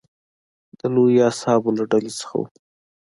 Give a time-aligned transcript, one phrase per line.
[0.79, 2.43] د لویو اصحابو له ډلې څخه و.